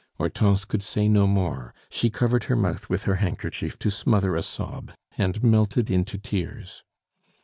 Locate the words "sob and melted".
4.41-5.91